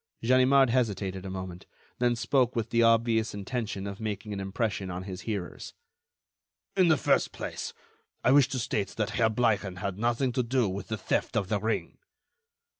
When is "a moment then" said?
1.27-2.15